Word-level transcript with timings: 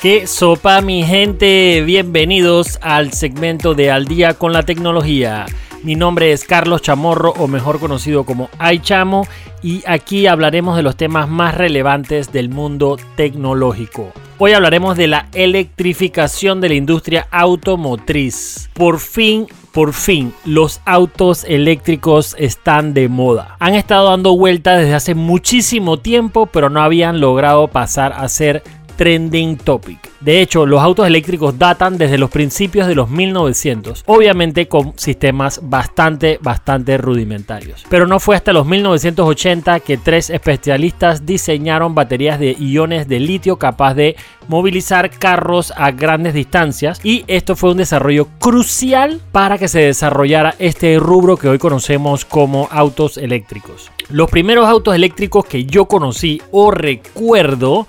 ¿Qué 0.00 0.28
sopa 0.28 0.80
mi 0.80 1.02
gente? 1.02 1.82
Bienvenidos 1.84 2.78
al 2.82 3.12
segmento 3.12 3.74
de 3.74 3.90
Al 3.90 4.04
día 4.04 4.34
con 4.34 4.52
la 4.52 4.62
tecnología. 4.62 5.46
Mi 5.82 5.96
nombre 5.96 6.30
es 6.30 6.44
Carlos 6.44 6.82
Chamorro 6.82 7.30
o 7.32 7.48
mejor 7.48 7.80
conocido 7.80 8.22
como 8.22 8.48
iChamo 8.72 9.26
y 9.60 9.82
aquí 9.88 10.28
hablaremos 10.28 10.76
de 10.76 10.84
los 10.84 10.96
temas 10.96 11.28
más 11.28 11.56
relevantes 11.56 12.30
del 12.30 12.48
mundo 12.48 12.96
tecnológico. 13.16 14.12
Hoy 14.38 14.52
hablaremos 14.52 14.96
de 14.96 15.08
la 15.08 15.26
electrificación 15.34 16.60
de 16.60 16.68
la 16.68 16.74
industria 16.76 17.26
automotriz. 17.32 18.70
Por 18.74 19.00
fin 19.00 19.48
por 19.78 19.92
fin, 19.92 20.34
los 20.44 20.80
autos 20.86 21.44
eléctricos 21.44 22.34
están 22.36 22.94
de 22.94 23.08
moda. 23.08 23.54
Han 23.60 23.76
estado 23.76 24.10
dando 24.10 24.36
vueltas 24.36 24.80
desde 24.80 24.94
hace 24.94 25.14
muchísimo 25.14 25.98
tiempo, 25.98 26.46
pero 26.46 26.68
no 26.68 26.80
habían 26.80 27.20
logrado 27.20 27.68
pasar 27.68 28.12
a 28.12 28.28
ser 28.28 28.64
trending 28.98 29.56
topic. 29.56 30.10
De 30.20 30.42
hecho, 30.42 30.66
los 30.66 30.82
autos 30.82 31.06
eléctricos 31.06 31.56
datan 31.56 31.96
desde 31.96 32.18
los 32.18 32.30
principios 32.30 32.88
de 32.88 32.96
los 32.96 33.08
1900, 33.08 34.02
obviamente 34.06 34.66
con 34.66 34.92
sistemas 34.98 35.60
bastante, 35.62 36.40
bastante 36.42 36.98
rudimentarios. 36.98 37.84
Pero 37.88 38.08
no 38.08 38.18
fue 38.18 38.34
hasta 38.34 38.52
los 38.52 38.66
1980 38.66 39.78
que 39.80 39.96
tres 39.96 40.30
especialistas 40.30 41.24
diseñaron 41.24 41.94
baterías 41.94 42.40
de 42.40 42.56
iones 42.58 43.06
de 43.06 43.20
litio 43.20 43.56
capaz 43.56 43.94
de 43.94 44.16
movilizar 44.48 45.10
carros 45.10 45.72
a 45.76 45.92
grandes 45.92 46.34
distancias 46.34 47.00
y 47.04 47.24
esto 47.28 47.54
fue 47.54 47.70
un 47.70 47.76
desarrollo 47.76 48.26
crucial 48.40 49.20
para 49.30 49.58
que 49.58 49.68
se 49.68 49.80
desarrollara 49.80 50.56
este 50.58 50.98
rubro 50.98 51.36
que 51.36 51.48
hoy 51.48 51.58
conocemos 51.58 52.24
como 52.24 52.66
autos 52.72 53.16
eléctricos. 53.16 53.92
Los 54.10 54.28
primeros 54.28 54.66
autos 54.66 54.96
eléctricos 54.96 55.44
que 55.44 55.64
yo 55.64 55.84
conocí 55.84 56.42
o 56.50 56.72
recuerdo 56.72 57.86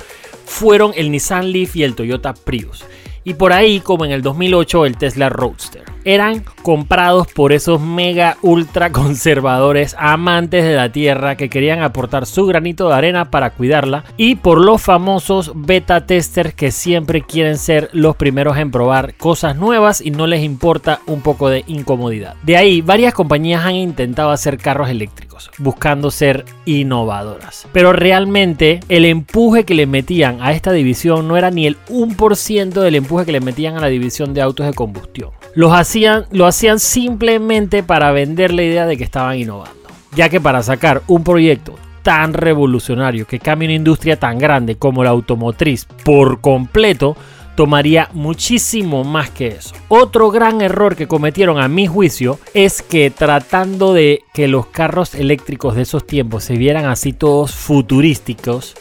fueron 0.49 0.91
el 0.95 1.11
Nissan 1.11 1.51
Leaf 1.51 1.75
y 1.75 1.83
el 1.83 1.95
Toyota 1.95 2.33
Prius. 2.33 2.83
Y 3.23 3.35
por 3.35 3.53
ahí, 3.53 3.79
como 3.79 4.05
en 4.05 4.11
el 4.11 4.23
2008, 4.23 4.85
el 4.87 4.97
Tesla 4.97 5.29
Roadster. 5.29 5.83
Eran 6.03 6.43
comprados 6.63 7.27
por 7.27 7.51
esos 7.51 7.79
mega 7.79 8.37
ultra 8.41 8.91
conservadores 8.91 9.95
amantes 9.99 10.63
de 10.63 10.75
la 10.75 10.91
tierra 10.91 11.35
que 11.35 11.49
querían 11.49 11.83
aportar 11.83 12.25
su 12.25 12.47
granito 12.47 12.87
de 12.87 12.95
arena 12.95 13.29
para 13.29 13.51
cuidarla 13.51 14.05
y 14.17 14.35
por 14.35 14.59
los 14.59 14.81
famosos 14.81 15.51
beta 15.53 16.07
testers 16.07 16.55
que 16.55 16.71
siempre 16.71 17.21
quieren 17.21 17.57
ser 17.57 17.89
los 17.93 18.15
primeros 18.15 18.57
en 18.57 18.71
probar 18.71 19.13
cosas 19.15 19.55
nuevas 19.55 20.01
y 20.01 20.09
no 20.09 20.25
les 20.25 20.41
importa 20.41 21.01
un 21.05 21.21
poco 21.21 21.49
de 21.49 21.63
incomodidad. 21.67 22.35
De 22.41 22.57
ahí, 22.57 22.81
varias 22.81 23.13
compañías 23.13 23.63
han 23.63 23.75
intentado 23.75 24.31
hacer 24.31 24.57
carros 24.57 24.89
eléctricos, 24.89 25.28
buscando 25.57 26.11
ser 26.11 26.45
innovadoras. 26.65 27.67
Pero 27.71 27.93
realmente 27.93 28.79
el 28.89 29.05
empuje 29.05 29.63
que 29.63 29.75
le 29.75 29.87
metían 29.87 30.41
a 30.41 30.53
esta 30.53 30.71
división 30.71 31.27
no 31.27 31.37
era 31.37 31.51
ni 31.51 31.67
el 31.67 31.77
1% 31.89 32.69
del 32.69 32.95
empuje 32.95 33.25
que 33.25 33.31
le 33.31 33.41
metían 33.41 33.77
a 33.77 33.81
la 33.81 33.87
división 33.87 34.33
de 34.33 34.41
autos 34.41 34.65
de 34.65 34.73
combustión. 34.73 35.31
Los 35.55 35.73
hacían, 35.73 36.25
lo 36.31 36.45
hacían 36.45 36.79
simplemente 36.79 37.83
para 37.83 38.11
vender 38.11 38.53
la 38.53 38.63
idea 38.63 38.85
de 38.85 38.97
que 38.97 39.03
estaban 39.03 39.37
innovando. 39.37 39.75
Ya 40.15 40.29
que 40.29 40.41
para 40.41 40.63
sacar 40.63 41.01
un 41.07 41.23
proyecto 41.23 41.75
tan 42.01 42.33
revolucionario 42.33 43.27
que 43.27 43.39
cambie 43.39 43.67
una 43.67 43.75
industria 43.75 44.17
tan 44.17 44.39
grande 44.39 44.77
como 44.77 45.03
la 45.03 45.09
automotriz 45.11 45.85
por 46.03 46.41
completo, 46.41 47.15
tomaría 47.59 48.07
muchísimo 48.13 49.03
más 49.03 49.31
que 49.31 49.47
eso. 49.47 49.75
Otro 49.89 50.31
gran 50.31 50.61
error 50.61 50.95
que 50.95 51.09
cometieron 51.09 51.59
a 51.59 51.67
mi 51.67 51.87
juicio 51.87 52.39
es 52.53 52.81
que 52.81 53.11
tratando 53.11 53.93
de 53.93 54.23
que 54.33 54.47
los 54.47 54.67
carros 54.67 55.13
eléctricos 55.13 55.75
de 55.75 55.81
esos 55.81 56.07
tiempos 56.07 56.45
se 56.45 56.53
vieran 56.53 56.85
así 56.85 57.11
todos 57.11 57.53
futurísticos, 57.53 58.75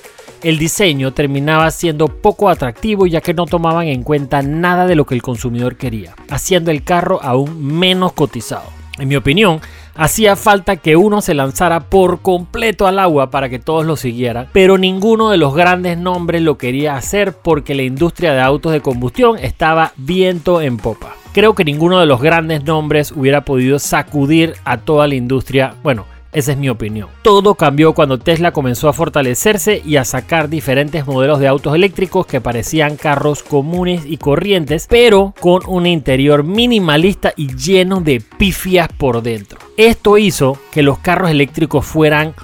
el 0.44 0.60
diseño 0.60 1.12
terminaba 1.12 1.68
siendo 1.72 2.06
poco 2.06 2.48
atractivo 2.48 3.08
ya 3.08 3.20
que 3.20 3.34
no 3.34 3.46
tomaban 3.46 3.88
en 3.88 4.04
cuenta 4.04 4.42
nada 4.42 4.86
de 4.86 4.94
lo 4.94 5.06
que 5.06 5.16
el 5.16 5.22
consumidor 5.22 5.74
quería, 5.74 6.14
haciendo 6.30 6.70
el 6.70 6.84
carro 6.84 7.18
aún 7.20 7.60
menos 7.60 8.12
cotizado. 8.12 8.70
En 9.00 9.08
mi 9.08 9.16
opinión, 9.16 9.60
hacía 9.98 10.36
falta 10.36 10.76
que 10.76 10.96
uno 10.96 11.20
se 11.20 11.34
lanzara 11.34 11.80
por 11.90 12.22
completo 12.22 12.86
al 12.86 13.00
agua 13.00 13.30
para 13.30 13.48
que 13.48 13.58
todos 13.58 13.84
lo 13.84 13.96
siguieran, 13.96 14.48
pero 14.52 14.78
ninguno 14.78 15.28
de 15.28 15.36
los 15.36 15.54
grandes 15.54 15.98
nombres 15.98 16.40
lo 16.40 16.56
quería 16.56 16.94
hacer 16.94 17.34
porque 17.34 17.74
la 17.74 17.82
industria 17.82 18.32
de 18.32 18.40
autos 18.40 18.72
de 18.72 18.80
combustión 18.80 19.36
estaba 19.38 19.92
viento 19.96 20.62
en 20.62 20.76
popa. 20.76 21.16
Creo 21.32 21.54
que 21.54 21.64
ninguno 21.64 21.98
de 21.98 22.06
los 22.06 22.22
grandes 22.22 22.64
nombres 22.64 23.12
hubiera 23.12 23.42
podido 23.42 23.78
sacudir 23.80 24.54
a 24.64 24.78
toda 24.78 25.08
la 25.08 25.16
industria, 25.16 25.74
bueno, 25.82 26.06
esa 26.32 26.52
es 26.52 26.58
mi 26.58 26.68
opinión. 26.68 27.08
Todo 27.22 27.54
cambió 27.54 27.94
cuando 27.94 28.18
Tesla 28.18 28.52
comenzó 28.52 28.88
a 28.88 28.92
fortalecerse 28.92 29.82
y 29.84 29.96
a 29.96 30.04
sacar 30.04 30.48
diferentes 30.48 31.06
modelos 31.06 31.40
de 31.40 31.48
autos 31.48 31.74
eléctricos 31.74 32.26
que 32.26 32.40
parecían 32.40 32.96
carros 32.96 33.42
comunes 33.42 34.02
y 34.04 34.18
corrientes, 34.18 34.86
pero 34.88 35.34
con 35.40 35.62
un 35.66 35.86
interior 35.86 36.44
minimalista 36.44 37.32
y 37.36 37.54
lleno 37.56 38.00
de 38.00 38.20
pifias 38.20 38.88
por 38.88 39.22
dentro. 39.22 39.58
Esto 39.76 40.18
hizo 40.18 40.58
que 40.70 40.82
los 40.82 40.98
carros 40.98 41.30
eléctricos 41.30 41.86
fueran 41.86 42.34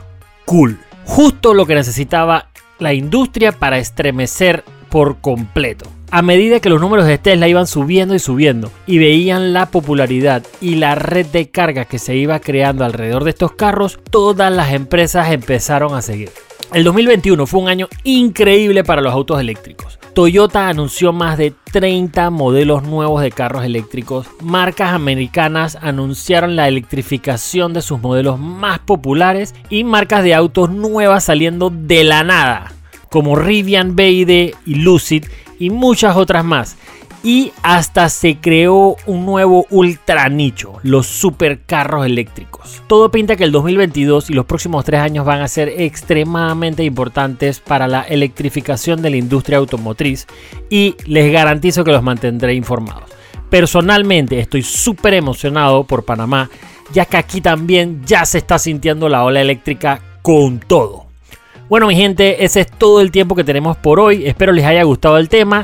cool, 0.47 0.79
justo 1.05 1.53
lo 1.53 1.67
que 1.67 1.75
necesitaba 1.75 2.49
la 2.79 2.95
industria 2.95 3.53
para 3.53 3.79
estremecer 3.79 4.65
por 4.89 5.19
completo. 5.19 5.94
A 6.15 6.23
medida 6.23 6.61
que 6.61 6.69
los 6.69 6.81
números 6.81 7.09
de 7.09 7.19
Tesla 7.19 7.49
iban 7.49 7.67
subiendo 7.67 8.15
y 8.15 8.21
subiendo 8.21 8.71
y 8.87 8.99
veían 8.99 9.53
la 9.53 9.67
popularidad 9.67 10.45
y 10.61 10.77
la 10.77 10.95
red 10.95 11.27
de 11.27 11.51
carga 11.51 11.87
que 11.87 11.99
se 11.99 12.15
iba 12.15 12.39
creando 12.39 12.85
alrededor 12.85 13.25
de 13.25 13.31
estos 13.31 13.51
carros, 13.51 13.99
todas 14.13 14.53
las 14.53 14.73
empresas 14.73 15.33
empezaron 15.33 15.93
a 15.93 16.03
seguir. 16.03 16.31
El 16.73 16.85
2021 16.85 17.47
fue 17.49 17.63
un 17.63 17.69
año 17.69 17.89
increíble 18.05 18.85
para 18.85 19.03
los 19.03 19.13
autos 19.13 19.41
eléctricos. 19.41 19.99
Toyota 20.15 20.69
anunció 20.69 21.13
más 21.13 21.37
de 21.37 21.53
30 21.73 22.31
modelos 22.31 22.85
nuevos 22.85 23.21
de 23.21 23.33
carros 23.33 23.65
eléctricos. 23.65 24.29
Marcas 24.41 24.93
americanas 24.93 25.77
anunciaron 25.83 26.55
la 26.55 26.69
electrificación 26.69 27.73
de 27.73 27.83
sus 27.83 28.01
modelos 28.01 28.39
más 28.39 28.79
populares 28.79 29.53
y 29.69 29.83
marcas 29.83 30.23
de 30.23 30.35
autos 30.35 30.71
nuevas 30.71 31.25
saliendo 31.25 31.71
de 31.71 32.05
la 32.05 32.23
nada, 32.23 32.73
como 33.11 33.35
Rivian, 33.35 33.97
BYD 33.97 34.55
y 34.65 34.75
Lucid 34.77 35.25
y 35.59 35.71
muchas 35.71 36.17
otras 36.17 36.45
más. 36.45 36.77
Y 37.23 37.53
hasta 37.63 38.11
se 38.11 38.37
creó 38.37 38.97
un 39.07 39.25
nuevo 39.25 39.67
ultra 39.71 40.29
nicho, 40.29 40.75
los 40.83 41.07
supercarros 41.07 42.05
eléctricos. 42.05 42.83
Todo 42.87 43.11
pinta 43.11 43.37
que 43.37 43.45
el 43.45 43.53
2022 43.53 44.29
y 44.29 44.35
los 44.35 44.45
próximos 44.45 44.85
tres 44.85 45.01
años 45.01 45.25
van 45.25 45.41
a 45.41 45.49
ser 45.49 45.69
extremadamente 45.69 46.85
importantes 46.85 47.61
para 47.61 47.89
la 47.89 48.03
electrificación 48.03 49.01
de 49.01 49.09
la 49.09 49.17
industria 49.17 49.57
automotriz 49.57 50.27
y 50.69 50.97
les 51.07 51.33
garantizo 51.33 51.83
que 51.83 51.93
los 51.93 52.03
mantendré 52.03 52.55
informados. 52.55 53.11
Personalmente 53.49 54.41
estoy 54.41 54.63
súper 54.63 55.15
emocionado 55.15 55.85
por 55.85 56.05
Panamá, 56.05 56.51
ya 56.93 57.07
que 57.07 57.17
aquí 57.17 57.41
también 57.41 58.03
ya 58.05 58.27
se 58.27 58.39
está 58.39 58.59
sintiendo 58.59 59.09
la 59.09 59.25
ola 59.25 59.41
eléctrica 59.41 60.03
con 60.21 60.59
todo. 60.59 61.04
Bueno, 61.69 61.87
mi 61.87 61.97
gente, 61.97 62.45
ese 62.45 62.61
es 62.61 62.71
todo 62.71 63.01
el 63.01 63.11
tiempo 63.11 63.35
que 63.35 63.43
tenemos 63.43 63.77
por 63.79 63.99
hoy. 63.99 64.27
Espero 64.27 64.53
les 64.53 64.67
haya 64.67 64.83
gustado 64.83 65.17
el 65.17 65.31
tema. 65.31 65.63